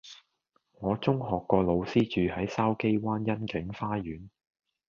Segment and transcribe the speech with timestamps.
[0.79, 4.29] 我中學個老師住喺筲箕灣欣景花園